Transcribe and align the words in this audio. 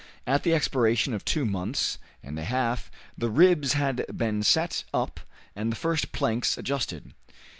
At 0.25 0.41
the 0.41 0.55
expiration 0.55 1.13
of 1.13 1.23
two 1.23 1.45
months 1.45 1.99
and 2.23 2.39
a 2.39 2.43
half 2.43 2.89
the 3.15 3.29
ribs 3.29 3.73
had 3.73 4.03
been 4.17 4.41
set 4.41 4.83
up 4.95 5.19
and 5.55 5.71
the 5.71 5.75
first 5.75 6.11
planks 6.11 6.57
adjusted. 6.57 7.13